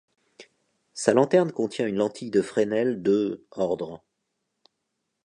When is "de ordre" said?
3.03-4.03